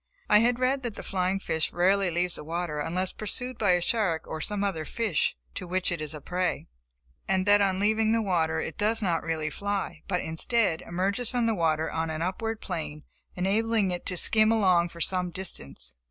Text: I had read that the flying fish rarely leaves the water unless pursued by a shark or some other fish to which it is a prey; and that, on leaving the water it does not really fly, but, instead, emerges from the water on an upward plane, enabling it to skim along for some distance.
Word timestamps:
I 0.31 0.39
had 0.39 0.57
read 0.57 0.81
that 0.81 0.95
the 0.95 1.03
flying 1.03 1.39
fish 1.39 1.71
rarely 1.71 2.09
leaves 2.09 2.33
the 2.33 2.43
water 2.43 2.79
unless 2.79 3.13
pursued 3.13 3.59
by 3.59 3.73
a 3.73 3.81
shark 3.81 4.23
or 4.25 4.41
some 4.41 4.63
other 4.63 4.83
fish 4.83 5.35
to 5.53 5.67
which 5.67 5.91
it 5.91 6.01
is 6.01 6.15
a 6.15 6.19
prey; 6.19 6.65
and 7.27 7.45
that, 7.45 7.61
on 7.61 7.79
leaving 7.79 8.11
the 8.11 8.19
water 8.19 8.59
it 8.59 8.79
does 8.79 9.03
not 9.03 9.21
really 9.21 9.51
fly, 9.51 10.01
but, 10.07 10.19
instead, 10.19 10.81
emerges 10.81 11.29
from 11.29 11.45
the 11.45 11.53
water 11.53 11.91
on 11.91 12.09
an 12.09 12.23
upward 12.23 12.61
plane, 12.61 13.03
enabling 13.35 13.91
it 13.91 14.03
to 14.07 14.17
skim 14.17 14.51
along 14.51 14.89
for 14.89 15.01
some 15.01 15.29
distance. 15.29 15.93